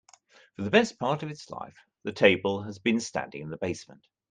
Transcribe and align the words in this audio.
For 0.55 0.63
the 0.63 0.71
best 0.71 0.97
part 0.97 1.21
of 1.21 1.29
its 1.29 1.47
life, 1.51 1.77
the 2.01 2.11
table 2.11 2.63
has 2.63 2.79
been 2.79 2.99
standing 2.99 3.43
in 3.43 3.51
the 3.51 3.57
basement. 3.57 4.07